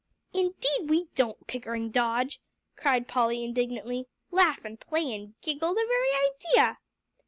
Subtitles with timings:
[0.33, 2.41] "Indeed we don't, Pickering Dodge,"
[2.75, 6.79] cried Polly indignantly, "laugh and play and giggle, the very idea!"